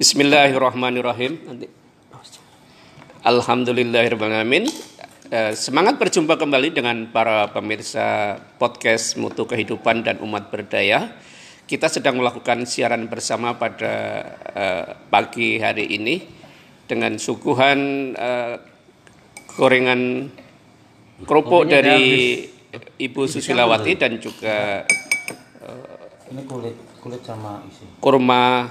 [0.00, 1.36] Bismillahirrahmanirrahim.
[3.20, 4.64] Alhamdulillahirrahmanirrahim.
[5.28, 11.12] Eh, Semangat berjumpa kembali dengan para pemirsa podcast Mutu Kehidupan dan Umat Berdaya.
[11.68, 14.24] Kita sedang melakukan siaran bersama pada
[14.56, 16.24] eh, pagi hari ini
[16.88, 18.56] dengan suguhan eh,
[19.52, 20.32] gorengan
[21.28, 22.40] kerupuk dari
[22.96, 24.88] Ibu Susilawati dan juga
[26.26, 27.84] Ini kulit kulit sama isi.
[28.02, 28.66] kurma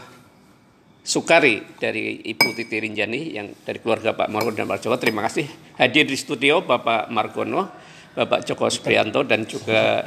[1.06, 4.98] Sukari dari Ibu Titi Rinjani yang dari keluarga Pak Margono dan Pak Joko.
[4.98, 5.46] Terima kasih
[5.78, 7.70] hadir di studio Bapak Margono,
[8.18, 10.02] Bapak Joko Supriyanto dan juga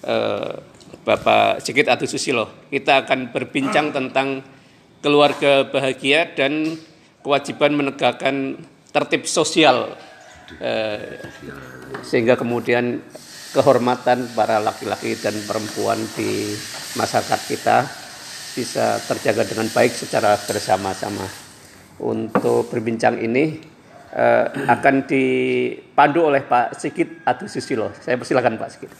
[0.00, 0.52] eh,
[1.04, 2.64] Bapak Sigit Adu Susilo.
[2.72, 4.40] Kita akan berbincang tentang
[5.04, 6.80] keluarga bahagia dan
[7.20, 8.56] kewajiban menegakkan
[8.88, 10.00] tertib sosial
[10.64, 11.28] eh,
[12.00, 13.04] sehingga kemudian
[13.52, 16.56] kehormatan para laki-laki dan perempuan di
[16.96, 18.07] masyarakat kita
[18.58, 21.22] bisa terjaga dengan baik secara bersama-sama.
[22.02, 23.54] Untuk berbincang ini
[24.10, 27.94] eh, akan dipandu oleh Pak Sigit Adu Susilo.
[28.02, 28.90] Saya persilakan Pak Sigit.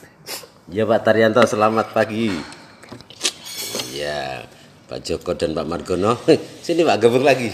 [0.70, 2.30] Ya Pak Taryanto, selamat pagi.
[3.90, 4.46] Ya,
[4.86, 6.14] Pak Joko dan Pak Margono.
[6.66, 7.50] Sini Pak, gabung lagi.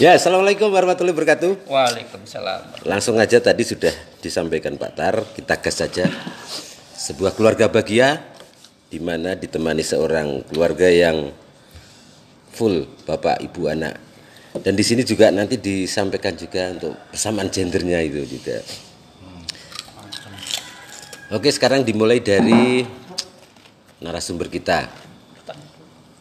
[0.00, 1.68] Ya, Assalamualaikum warahmatullahi wabarakatuh.
[1.68, 2.88] Waalaikumsalam.
[2.88, 3.92] Langsung aja tadi sudah
[4.24, 6.08] disampaikan Pak Tar, kita gas saja.
[6.96, 8.22] Sebuah keluarga bahagia
[8.90, 11.30] di mana ditemani seorang keluarga yang
[12.50, 13.94] full Bapak Ibu anak.
[14.50, 18.58] Dan di sini juga nanti disampaikan juga untuk persamaan gendernya itu juga.
[21.30, 22.82] Oke, sekarang dimulai dari
[24.02, 24.90] narasumber kita.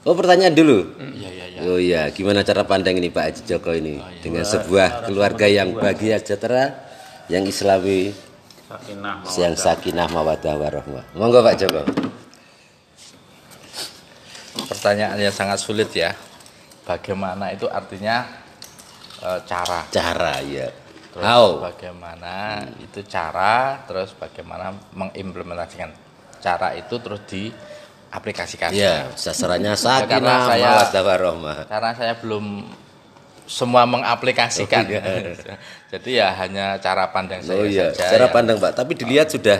[0.05, 0.93] Oh, pertanyaan dulu.
[1.01, 1.59] Iya iya iya.
[1.65, 6.21] Oh iya, gimana cara pandang ini Pak Haji Joko ini dengan sebuah keluarga yang bahagia
[6.21, 6.85] sejahtera,
[7.27, 8.13] yang Islami,
[8.69, 11.03] Sakinah yang sakinah mawadah warahmah.
[11.17, 12.08] Monggo Pak Joko.
[14.79, 16.15] Pertanyaan yang sangat sulit ya.
[16.87, 18.23] Bagaimana itu artinya
[19.19, 19.83] e, cara.
[19.91, 20.71] Cara ya.
[21.11, 21.59] Terus How?
[21.59, 25.91] bagaimana itu cara, terus bagaimana mengimplementasikan
[26.39, 28.71] cara itu terus diaplikasikan.
[28.71, 29.75] Ya, sasarannya
[30.07, 31.57] karena sakinah saya- mawadah warahmah.
[31.67, 32.45] Karena saya belum
[33.49, 34.85] semua mengaplikasikan.
[34.85, 35.33] Oh, iya.
[35.91, 38.15] Jadi ya hanya cara pandang saya Oh iya, saja.
[38.15, 38.71] cara yang- pandang Pak.
[38.79, 39.59] Tapi dilihat sudah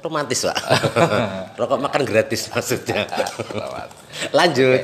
[0.00, 0.56] romantis Pak.
[1.60, 3.04] Rokok makan gratis maksudnya.
[4.38, 4.80] Lanjut.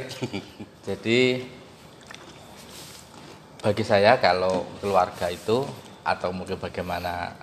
[0.87, 1.43] Jadi
[3.61, 5.67] bagi saya kalau keluarga itu
[6.07, 7.35] atau mungkin bagaimana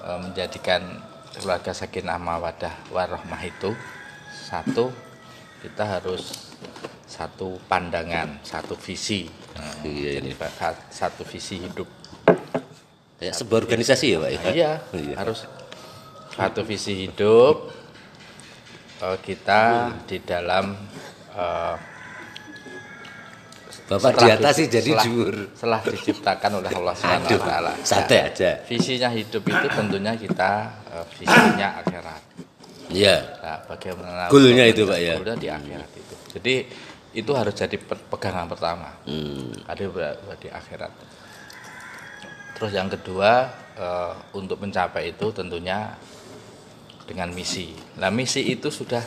[0.00, 0.80] e, menjadikan
[1.36, 3.76] keluarga sakinah mawadah warahmah itu
[4.32, 4.88] satu
[5.60, 6.56] kita harus
[7.04, 9.28] satu pandangan, satu visi.
[9.52, 11.84] Nah, Iya, jadi sa- satu visi hidup.
[13.20, 14.40] Kayak sebuah organisasi ya Pak ya.
[14.48, 15.14] Iya, Iya.
[15.20, 15.44] harus
[16.32, 17.68] satu visi hidup
[19.00, 19.62] eh, kita
[20.02, 20.72] di dalam
[21.32, 21.76] eh,
[23.82, 25.34] Bapak di atas sih jadi setelah- jujur.
[25.52, 27.72] Setelah diciptakan oleh Allah Subhanahu Aduh, wa taala.
[27.84, 28.50] santai Nah, aja.
[28.64, 30.52] Visinya hidup itu tentunya kita
[30.88, 32.22] eh, visinya akhirat.
[32.88, 33.16] Iya.
[33.40, 35.14] Nah, bagaimana Goalnya itu, Pak, ya?
[35.36, 36.14] di akhirat itu.
[36.32, 36.54] Jadi
[37.12, 38.96] itu harus jadi pe- pegangan pertama.
[39.04, 39.52] Hmm.
[39.68, 39.82] Ada
[40.38, 40.92] di akhirat.
[42.56, 43.44] Terus yang kedua
[43.76, 45.92] eh, untuk mencapai itu tentunya
[47.06, 47.74] dengan misi.
[47.98, 49.02] Nah misi itu sudah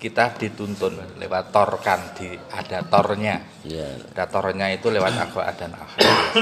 [0.00, 3.44] kita dituntun lewat torkan di ada tornya.
[3.62, 4.00] Iya.
[4.16, 6.32] Ada tornya itu lewat Al-Quran dan akhirat.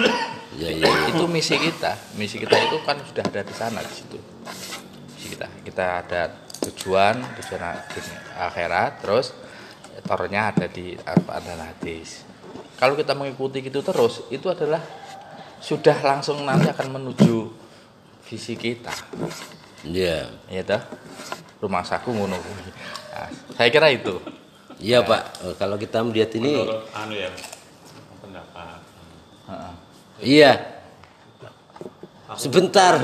[0.59, 0.87] Iya, iya.
[0.87, 1.11] iya.
[1.13, 1.93] itu misi kita.
[2.15, 4.19] Misi kita itu kan sudah ada di sana di situ.
[5.13, 5.47] Misi kita.
[5.67, 6.23] Kita ada
[6.59, 7.63] tujuan tujuan
[8.39, 9.35] akhirat terus
[10.07, 12.23] tornya ada di Al-Quran dan hadis.
[12.79, 14.81] Kalau kita mengikuti itu terus itu adalah
[15.59, 17.51] sudah langsung nanti akan menuju
[18.23, 18.95] visi kita.
[19.85, 20.31] Iya.
[20.49, 20.83] Ya toh?
[21.59, 22.71] Rumah saku ngono kuwi.
[23.13, 24.19] Nah, saya kira itu.
[24.79, 27.31] Iya Pak, Oh, kalau kita melihat ini Menurut anu ya
[28.23, 28.79] pendapat.
[29.51, 29.73] Heeh.
[30.23, 30.53] iya.
[32.39, 32.95] Sebentar.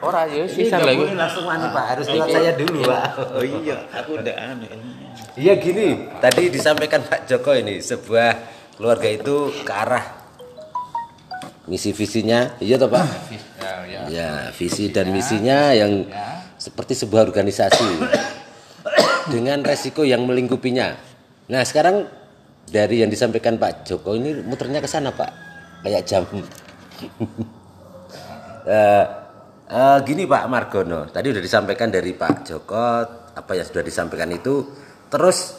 [0.00, 1.04] Ora ya Ini sisa lagi.
[1.12, 3.04] langsung anu Pak, harus lewat saya dulu Pak.
[3.36, 4.64] Oh iya, aku udah anu.
[5.36, 8.30] Iya gini, tadi disampaikan Pak Joko ini sebuah
[8.80, 10.04] keluarga itu ke arah
[11.68, 13.04] misi visinya, iya toh Pak?
[13.90, 14.08] Ya, ya.
[14.08, 16.06] Ya, visi dan misinya yang
[16.54, 17.90] seperti sebuah organisasi
[19.34, 20.94] dengan resiko yang melingkupinya.
[21.50, 22.06] Nah, sekarang
[22.70, 25.30] dari yang disampaikan Pak Joko ini muternya ke sana, Pak.
[25.82, 26.24] Kayak jam.
[28.60, 29.06] Eh,
[29.72, 32.76] eh, gini Pak Margono, tadi sudah disampaikan dari Pak Joko
[33.32, 34.68] apa yang sudah disampaikan itu
[35.08, 35.56] terus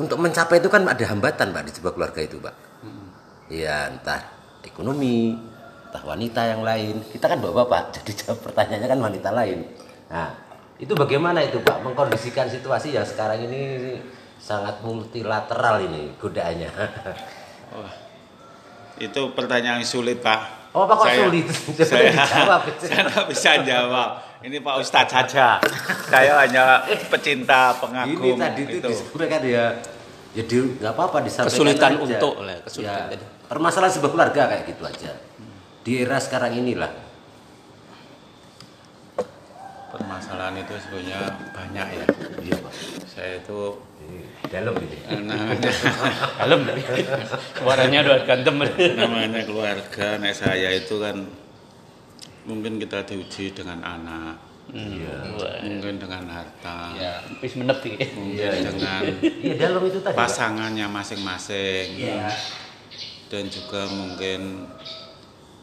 [0.00, 2.56] untuk mencapai itu kan ada hambatan Pak di sebuah keluarga itu, Pak.
[3.52, 4.22] Iya, entah
[4.64, 5.36] ekonomi,
[5.90, 7.02] entah wanita yang lain.
[7.04, 9.58] Kita kan bapak-bapak, jadi jawab pertanyaannya kan wanita lain.
[10.06, 10.30] Nah,
[10.78, 13.98] itu bagaimana itu Pak mengkondisikan situasi yang sekarang ini
[14.38, 16.70] sangat multilateral ini godaannya.
[17.74, 17.92] Wah,
[18.96, 20.70] itu pertanyaan yang sulit Pak.
[20.70, 21.46] Oh, Pak, kok sulit?
[21.76, 22.60] Coba Saya, dijawab.
[22.78, 24.10] saya nggak bisa jawab.
[24.40, 25.58] Ini Pak Ustadz saja.
[26.06, 28.38] saya hanya pecinta Ini pengagum.
[28.38, 28.88] tadi itu itu.
[28.88, 29.66] disampaikan ya.
[30.30, 32.00] Jadi nggak apa-apa disampaikan Kesulitan aja.
[32.00, 35.10] untuk lah, kesulitan Ya, permasalahan sebuah keluarga kayak gitu aja.
[35.90, 36.86] Di era sekarang inilah.
[39.90, 41.18] Permasalahan itu sebenarnya
[41.50, 42.04] banyak ya.
[42.38, 42.72] Iya, Pak.
[43.10, 44.96] Saya itu Ini dalam ini.
[45.26, 45.66] namanya,
[46.46, 46.60] Dalam
[47.58, 48.54] suaranya udah gantem.
[48.94, 50.14] namanya keluarga.
[50.16, 51.26] Nek saya itu kan
[52.46, 54.38] mungkin kita diuji dengan anak,
[54.70, 58.14] mungkin dengan harta, Ya, wis menep iki.
[58.14, 59.02] mungkin dengan
[59.42, 60.14] Iya, dalam itu tadi.
[60.14, 62.30] Pasangannya masing-masing Iya.
[63.26, 64.70] dan juga mungkin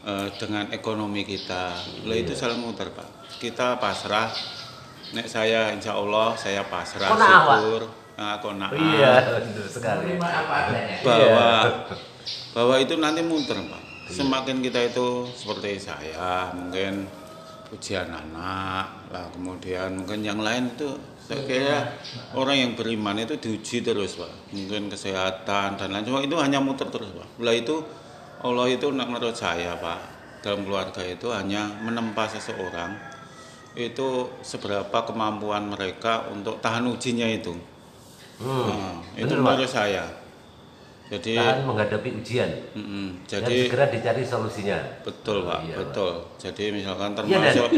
[0.04, 1.74] eh, dengan ekonomi kita.
[2.06, 3.08] Lah itu selalu muter pak.
[3.40, 4.30] Kita pasrah.
[5.08, 7.18] Nek saya insya Allah saya pasrah Pak.
[7.18, 7.82] syukur.
[8.18, 8.74] Nah, kona'ah.
[8.74, 10.18] Iya, betul sekali.
[10.18, 11.48] bahwa
[12.50, 13.82] bahwa itu nanti muter pak.
[14.10, 17.06] Semakin kita itu seperti saya mungkin
[17.68, 21.78] ujian anak lah kemudian mungkin yang lain itu saya kira
[22.32, 24.32] orang yang beriman itu diuji terus pak.
[24.50, 27.28] Mungkin kesehatan dan lain cuma itu hanya muter terus pak.
[27.38, 27.84] Lah itu
[28.38, 30.00] Allah itu menurut saya pak.
[30.38, 32.94] Dalam keluarga itu hanya menempa seseorang.
[33.74, 37.54] Itu seberapa kemampuan mereka untuk tahan ujinya itu?
[38.38, 39.46] Nah, itu bener, Pak.
[39.50, 40.04] menurut saya.
[41.08, 42.50] Jadi Tahan menghadapi ujian.
[42.76, 43.24] mm-mm.
[43.24, 44.76] Dan jadi segera dicari solusinya.
[45.00, 46.12] Betul pak, Iya, betul.
[46.36, 47.64] Jadi misalkan Iya, Dan.
[47.64, 47.68] termasuk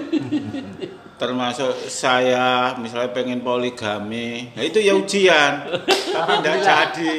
[1.21, 5.53] termasuk saya misalnya pengen poligami, ya itu ya ujian,
[6.17, 7.13] tapi tidak jadi,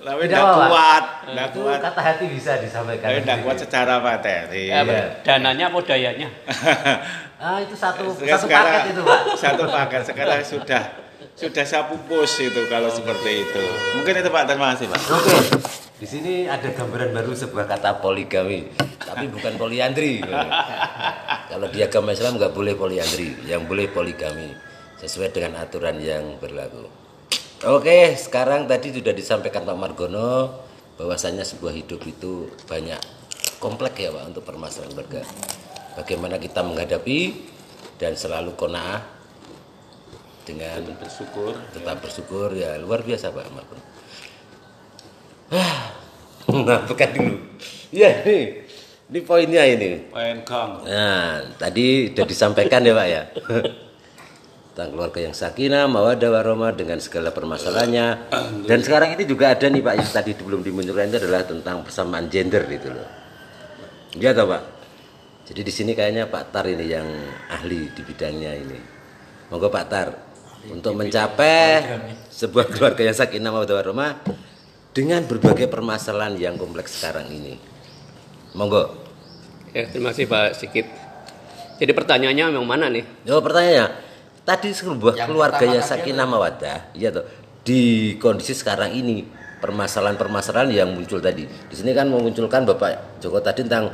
[0.00, 3.06] tapi Tidak kuat, tidak Itu kuat, kata hati bisa disampaikan.
[3.06, 4.62] tapi tidak kuat secara materi.
[4.66, 5.04] Ya, Iya.
[5.22, 6.28] dananya apa dayanya?
[7.38, 9.20] Ah, itu satu Sekarang- satu paket itu, Pak.
[9.46, 10.82] Satu paket sekarang sudah
[11.38, 13.62] sudah saya pupus itu kalau seperti itu.
[13.94, 14.98] Mungkin itu pak, terima kasih pak.
[15.06, 15.34] Oke.
[15.94, 18.66] Di sini ada gambaran baru sebuah kata poligami,
[18.98, 20.18] tapi bukan poliandri.
[21.50, 24.50] Kalau di agama Islam nggak boleh poliandri, yang boleh poligami
[24.98, 26.90] sesuai dengan aturan yang berlaku.
[27.64, 30.58] Oke, sekarang tadi sudah disampaikan Pak Margono
[30.98, 32.98] bahwasannya sebuah hidup itu banyak
[33.62, 35.22] kompleks ya Pak untuk permasalahan keluarga.
[35.94, 37.18] Bagaimana kita menghadapi
[37.98, 39.02] dan selalu kona'ah
[40.42, 41.54] dengan Bersyukur.
[41.74, 43.82] tetap bersyukur ya luar biasa Pak Margono.
[46.48, 47.34] Nah, bukan dulu.
[47.92, 48.64] Ya ini,
[49.12, 50.08] ini poinnya ini.
[50.08, 50.80] Poin Kang.
[50.84, 53.22] Nah, tadi sudah disampaikan ya Pak ya.
[54.78, 58.30] Tentang keluarga yang sakinah, mawadah warahmah dengan segala permasalahannya.
[58.62, 62.30] Dan sekarang ini juga ada nih Pak yang tadi belum dimunculkan itu adalah tentang persamaan
[62.30, 63.02] gender gitu loh.
[64.14, 64.62] Iya toh Pak?
[65.50, 67.10] Jadi di sini kayaknya Pak Tar ini yang
[67.50, 68.78] ahli di bidangnya ini.
[69.50, 70.14] Monggo Pak Tar
[70.70, 71.82] untuk mencapai
[72.30, 74.22] sebuah keluarga yang sakinah mawadah warahmah
[74.94, 77.58] dengan berbagai permasalahan yang kompleks sekarang ini.
[78.54, 78.94] Monggo.
[79.74, 80.86] Ya, terima kasih Pak Sikit.
[81.82, 83.02] Jadi pertanyaannya memang mana nih?
[83.26, 84.06] Oh pertanyaannya,
[84.48, 87.28] tadi sebuah Yang keluarga yang sakinah mawadah, iya toh,
[87.60, 89.28] di kondisi sekarang ini
[89.60, 91.44] permasalahan-permasalahan yang muncul tadi.
[91.44, 93.92] Di sini kan memunculkan Bapak Joko tadi tentang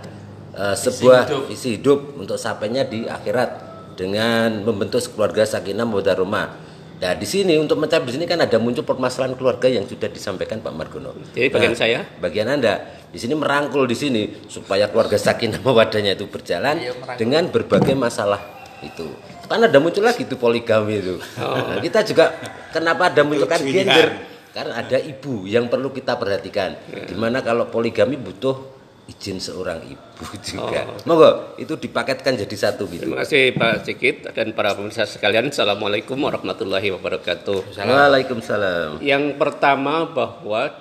[0.55, 1.51] eh, sebuah hidup.
[1.51, 3.51] isi hidup untuk sampainya di akhirat
[3.95, 6.47] dengan membentuk keluarga sakinah mawadah rumah.
[6.95, 10.63] Nah di sini untuk mencapai di sini kan ada muncul permasalahan keluarga yang sudah disampaikan
[10.63, 11.13] Pak Margono.
[11.35, 12.01] Jadi bagian Nah, saya?
[12.17, 12.81] bagian anda
[13.11, 18.54] di sini merangkul di sini supaya keluarga sakinah mawadahnya itu berjalan Iya, dengan berbagai masalah
[18.85, 19.09] itu.
[19.49, 21.17] Kan ada muncul lagi itu poligami itu.
[21.41, 22.37] Nah, kita juga
[22.73, 24.09] kenapa ada munculkan gender?
[24.55, 26.79] Karena ada ibu yang perlu kita perhatikan.
[26.87, 28.75] Di mana kalau poligami butuh
[29.05, 30.89] izin seorang ibu juga.
[31.05, 33.05] Monggo itu dipaketkan jadi satu gitu.
[33.05, 35.53] Terima kasih Pak Sikit dan para pemirsa sekalian.
[35.53, 37.77] Assalamualaikum warahmatullahi wabarakatuh.
[37.77, 39.05] Waalaikumsalam.
[39.05, 40.73] Yang pertama bahwa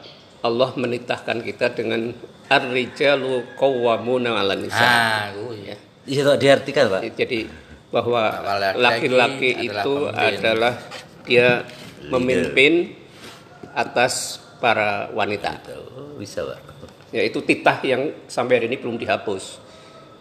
[0.44, 2.12] Allah menitahkan kita dengan
[2.52, 4.84] ar-rijalu qawwamuna 'alan nisa.
[4.84, 5.76] Ah, oh iya.
[6.04, 7.16] itu diartikan pak.
[7.16, 7.48] Jadi
[7.94, 8.42] bahwa
[8.74, 10.34] laki-laki adalah itu pemimpin.
[10.42, 10.74] adalah
[11.30, 11.48] dia
[12.10, 12.74] memimpin
[13.78, 15.62] atas para wanita.
[16.18, 16.58] Bisa pak
[17.14, 19.62] Ya itu titah yang sampai hari ini belum dihapus.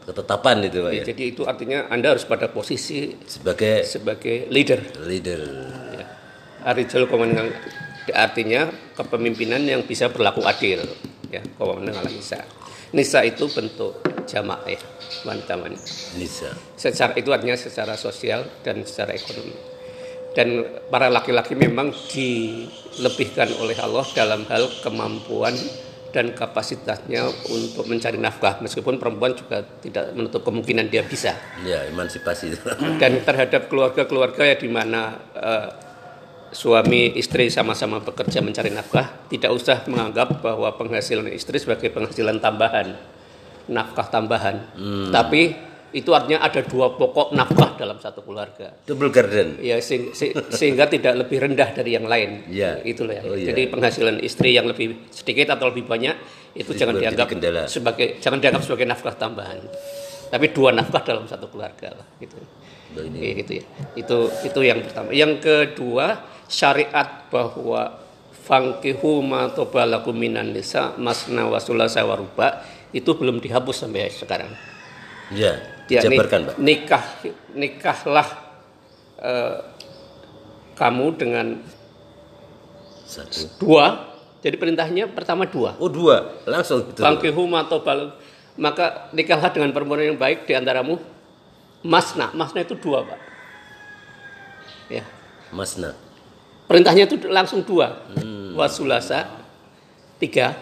[0.03, 1.05] ketetapan itu pak Ya, ya.
[1.09, 4.83] Jadi itu artinya Anda harus pada posisi sebagai sebagai leader.
[5.09, 5.41] leader
[5.97, 6.05] Ya.
[6.69, 7.49] Arijal komandan
[8.13, 10.85] artinya kepemimpinan yang bisa berlaku adil.
[11.33, 12.45] Ya, ala nisa.
[12.93, 14.81] Nisa itu bentuk jamak ya,
[15.27, 15.91] wanita-wanita.
[16.17, 16.51] bisa.
[16.77, 19.55] Secara itu artinya secara sosial dan secara ekonomi.
[20.33, 25.53] Dan para laki-laki memang dilebihkan oleh Allah dalam hal kemampuan
[26.13, 28.61] dan kapasitasnya untuk mencari nafkah.
[28.61, 31.37] Meskipun perempuan juga tidak menutup kemungkinan dia bisa.
[31.65, 32.57] Ya emansipasi.
[33.01, 35.69] Dan terhadap keluarga-keluarga ya di mana eh,
[36.53, 42.93] suami istri sama-sama bekerja mencari nafkah, tidak usah menganggap bahwa penghasilan istri sebagai penghasilan tambahan,
[43.69, 44.57] nafkah tambahan.
[45.11, 48.73] Tapi itu artinya ada dua pokok nafkah dalam satu keluarga.
[48.89, 49.61] Double garden.
[49.61, 52.49] Ya se- se- sehingga tidak lebih rendah dari yang lain.
[52.49, 52.81] Iya.
[52.81, 53.23] Itulah ya.
[53.29, 53.53] Oh, iya.
[53.53, 56.17] Jadi penghasilan istri yang lebih sedikit atau lebih banyak
[56.57, 57.69] itu Itu jangan dianggap kendala.
[57.69, 59.61] sebagai jangan dianggap sebagai nafkah tambahan.
[60.33, 62.41] Tapi dua nafkah dalam satu keluarga lah gitu.
[62.93, 63.19] Ini.
[63.21, 63.65] Kayak gitu ya.
[63.93, 65.13] Itu itu yang pertama.
[65.13, 68.01] Yang kedua, syariat bahwa
[68.33, 74.53] fangkihu ma tobalakum minan nisa masna wa sulasa wa ruba itu belum dihapus sampai sekarang.
[75.33, 75.59] Ya,
[75.91, 76.57] Ya, Pak.
[76.57, 77.05] nikah
[77.53, 78.29] nikahlah
[79.21, 79.57] eh,
[80.77, 81.47] kamu dengan
[83.05, 83.49] Satu.
[83.61, 84.09] dua.
[84.43, 85.77] Jadi perintahnya pertama dua.
[85.79, 86.43] Oh, dua.
[86.49, 87.05] Langsung gitu.
[87.47, 88.17] Ma tobal
[88.57, 91.01] maka nikahlah dengan perempuan yang baik di antaramu.
[91.83, 93.21] Masna, masna itu dua, Pak.
[94.87, 95.05] Ya.
[95.51, 95.99] Masna.
[96.71, 98.07] Perintahnya itu langsung dua.
[98.15, 98.55] Hmm.
[98.55, 99.27] Wasulasa
[100.23, 100.55] tiga,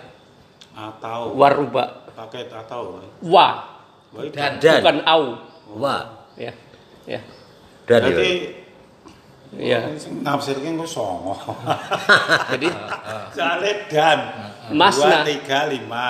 [0.72, 3.48] Atau waruba paket atau wa
[4.32, 4.80] dan Dan.
[4.82, 5.22] bukan au.
[5.78, 6.02] Wah.
[6.34, 6.50] Ya.
[7.06, 7.20] Ya.
[7.86, 8.32] Dan Berarti
[9.50, 9.82] Ya.
[10.22, 11.34] nafsirnya gue songo.
[12.54, 12.70] Jadi
[13.34, 14.18] Soalnya dan
[14.70, 15.22] Masna.
[15.22, 16.06] dua tiga lima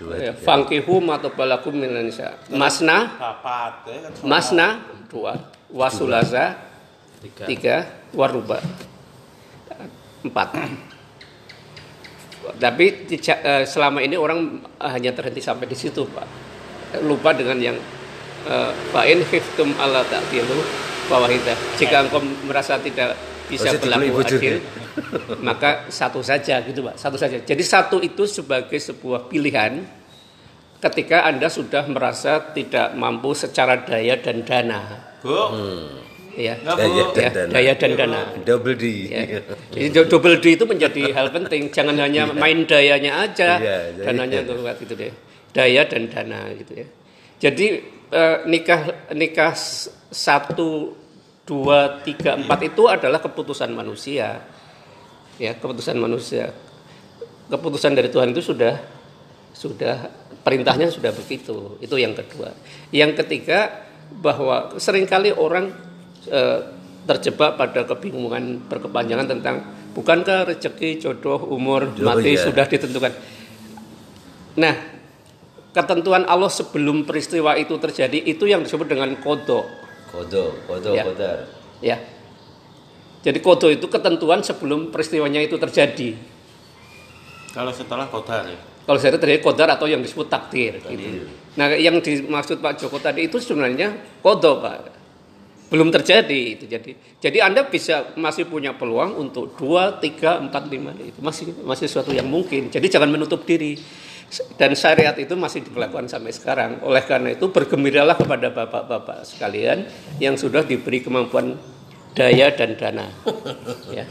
[0.00, 0.14] dua.
[0.16, 0.40] ya, tiga.
[0.40, 2.32] fangkihu matobalakum minan nisa.
[2.48, 4.66] Masna, papat ya kan masna
[5.12, 5.36] dua,
[5.68, 6.56] wasulasa
[7.20, 7.44] Tiga.
[7.44, 7.76] tiga,
[8.12, 8.56] waruba
[10.24, 10.48] empat.
[12.56, 16.26] Tapi eh, selama ini orang eh, hanya terhenti sampai di situ, Pak.
[17.04, 17.76] Lupa dengan yang
[18.48, 20.58] eh, fa'in khiftum ala ta'dilu
[21.10, 21.52] fawahida.
[21.76, 24.60] Jika engkau merasa tidak bisa berlaku adil, ya?
[25.48, 26.96] maka satu saja gitu, Pak.
[26.96, 27.40] Satu saja.
[27.40, 29.84] Jadi satu itu sebagai sebuah pilihan
[30.78, 34.80] ketika Anda sudah merasa tidak mampu secara daya dan dana.
[35.18, 35.34] Bu,
[36.38, 36.54] Ya.
[36.62, 37.50] Daya dan Ya, dana.
[37.50, 38.20] daya dan dana.
[38.46, 38.84] Double D.
[39.10, 39.42] Ya.
[39.74, 41.66] Jadi double D itu menjadi hal penting.
[41.74, 45.10] Jangan hanya main dayanya aja, Iya, jadi- dananya kuat gitu deh.
[45.50, 46.86] Daya dan dana gitu ya.
[47.42, 47.66] Jadi
[48.08, 49.52] eh, nikah nikah
[50.08, 50.94] satu,
[51.42, 54.46] dua, tiga, empat itu adalah keputusan manusia.
[55.42, 56.54] Ya, keputusan manusia.
[57.50, 58.78] Keputusan dari Tuhan itu sudah
[59.50, 60.06] sudah
[60.46, 61.82] perintahnya sudah begitu.
[61.82, 62.54] Itu yang kedua.
[62.94, 63.90] Yang ketiga
[64.22, 65.87] bahwa sering kali orang
[67.08, 69.64] terjebak pada kebingungan berkepanjangan tentang
[69.96, 72.44] bukankah rezeki, jodoh, umur, Oh, mati iya.
[72.44, 73.12] sudah ditentukan.
[74.58, 74.74] Nah,
[75.72, 79.64] ketentuan Allah sebelum peristiwa itu terjadi itu yang disebut dengan kodo.
[80.12, 81.04] Kodo, kodo, Ya.
[81.04, 81.38] kodar.
[81.80, 81.96] Ya.
[83.24, 86.36] Jadi kodo itu ketentuan sebelum peristiwanya itu terjadi.
[87.48, 88.60] kalau setelah kodar ya.
[88.86, 90.78] Kalau saya terjadi kodar atau yang disebut takdir.
[90.80, 91.26] Gitu.
[91.58, 93.92] Nah, yang dimaksud Pak Joko tadi itu sebenarnya
[94.22, 94.97] kodo, Pak.
[95.68, 96.96] Belum terjadi itu jadi.
[97.20, 102.12] Jadi Anda bisa masih punya peluang untuk dua, tiga, empat, lima itu masih masih sesuatu
[102.16, 102.72] yang mungkin.
[102.72, 103.76] Jadi jangan menutup diri.
[104.60, 106.84] Dan syariat itu masih diberlakukan sampai sekarang.
[106.84, 109.88] Oleh karena itu bergembiralah kepada bapak-bapak sekalian
[110.20, 111.56] yang sudah diberi kemampuan
[112.12, 113.06] daya dan dana.
[113.88, 114.04] Ya,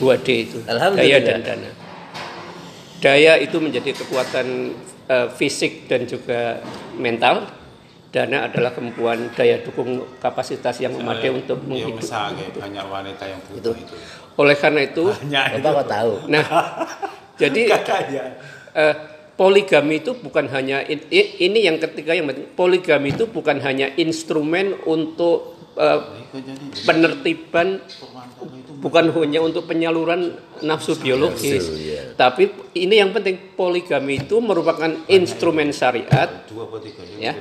[0.00, 0.58] 2D itu.
[0.64, 1.04] Alhamdulillah.
[1.04, 1.70] Daya dan dana.
[2.98, 4.46] Daya itu menjadi kekuatan
[5.08, 6.64] eh, fisik dan juga
[6.96, 7.48] mental.
[8.08, 12.00] Dana adalah kemampuan daya dukung kapasitas yang memadai untuk Ya menghidup.
[12.00, 13.94] misalnya banyak wanita yang butuh itu.
[14.40, 15.64] Oleh karena itu, Banyak itu.
[15.64, 16.12] Bapak kok tahu?
[16.32, 16.44] nah,
[17.40, 17.60] jadi
[18.72, 18.94] eh,
[19.38, 22.50] poligami itu bukan hanya ini yang ketiga yang penting.
[22.58, 26.00] Poligami itu bukan hanya instrumen untuk eh,
[26.82, 27.78] penertiban
[28.78, 32.14] bukan hanya untuk penyaluran nafsu biologis, Nafsu, iya.
[32.14, 32.46] tapi
[32.78, 37.34] ini yang penting poligami itu merupakan instrumen syariat Dua atau tiga ya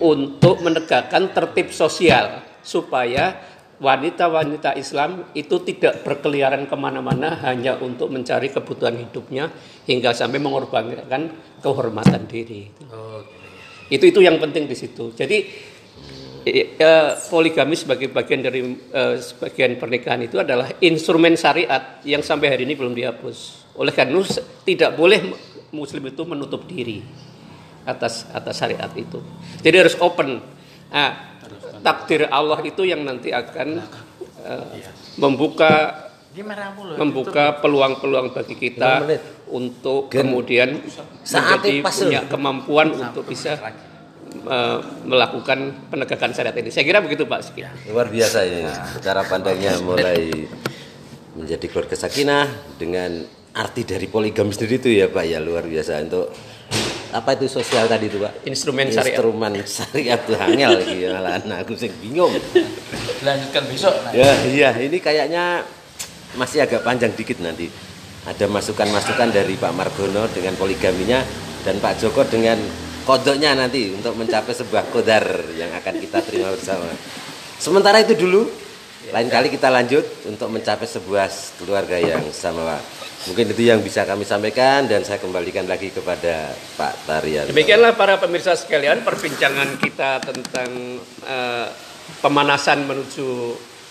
[0.00, 3.36] untuk menegakkan tertib sosial supaya
[3.78, 9.50] wanita-wanita Islam itu tidak berkeliaran ke mana-mana hanya untuk mencari kebutuhan hidupnya
[9.86, 11.30] hingga sampai mengorbankan
[11.62, 12.66] kehormatan diri.
[13.88, 15.14] Itu itu yang penting di situ.
[15.14, 15.38] Jadi
[16.42, 22.58] eh, eh, poligami sebagai bagian dari eh, sebagian pernikahan itu adalah instrumen syariat yang sampai
[22.58, 23.70] hari ini belum dihapus.
[23.78, 25.22] Oleh karena itu tidak boleh
[25.70, 26.98] muslim itu menutup diri
[27.86, 29.22] atas atas syariat itu.
[29.62, 30.42] Jadi harus open.
[30.88, 31.37] Nah,
[31.82, 33.82] takdir Allah itu yang nanti akan
[34.44, 34.64] eh,
[35.18, 36.04] membuka
[36.98, 39.02] membuka peluang-peluang bagi kita
[39.50, 46.70] untuk kemudian menjadi Saatnya pas punya kemampuan untuk bisa eh, melakukan penegakan syariat ini.
[46.70, 47.62] Saya kira begitu Pak Siki.
[47.90, 48.62] Luar biasa ini.
[49.02, 50.30] Cara pandangnya mulai
[51.34, 52.46] menjadi keluarga sakinah
[52.78, 55.24] dengan arti dari poligami sendiri itu ya Pak.
[55.26, 55.98] Ya luar biasa.
[56.06, 56.30] Untuk
[57.08, 58.44] apa itu sosial tadi itu Pak?
[58.44, 59.16] Instrumen syariat.
[59.16, 62.32] Instrumen syariat tuh angel lagi malah aku sing bingung.
[63.24, 63.94] Lanjutkan besok.
[64.04, 64.12] Nah.
[64.12, 65.64] Ya iya ini kayaknya
[66.36, 67.72] masih agak panjang dikit nanti.
[68.28, 71.24] Ada masukan-masukan dari Pak Margono dengan poligaminya
[71.64, 72.60] dan Pak Joko dengan
[73.08, 75.24] kodoknya nanti untuk mencapai sebuah kodar
[75.56, 76.92] yang akan kita terima bersama.
[77.56, 78.44] Sementara itu dulu,
[79.08, 82.76] lain kali kita lanjut untuk mencapai sebuah keluarga yang sama.
[83.28, 86.48] Mungkin itu yang bisa kami sampaikan dan saya kembalikan lagi kepada
[86.80, 87.44] Pak Tarian.
[87.52, 90.96] Demikianlah para pemirsa sekalian perbincangan kita tentang
[91.28, 91.68] eh,
[92.24, 93.28] pemanasan menuju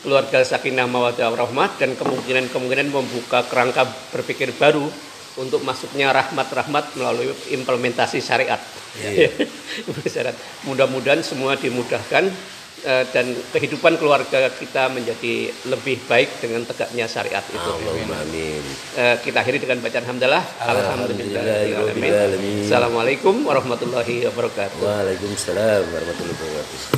[0.02, 4.90] keluarga sakinah mawaddah warahmah dan kemungkinan-kemungkinan membuka kerangka berpikir baru
[5.38, 8.58] untuk masuknya rahmat-rahmat melalui implementasi syariat.
[10.14, 10.34] Syarat.
[10.66, 12.34] Mudah-mudahan semua dimudahkan
[12.86, 17.58] dan kehidupan keluarga kita menjadi lebih baik dengan tegaknya syariat itu.
[17.58, 18.62] Allahumma amin.
[18.96, 20.44] Eh, kita akhiri dengan bacaan hamdalah.
[20.62, 21.42] Alhamdulillah.
[21.42, 22.64] Alhamdulillahirabbil alamin.
[22.70, 24.80] Assalamualaikum warahmatullahi wabarakatuh.
[24.84, 26.96] Waalaikumsalam warahmatullahi wabarakatuh.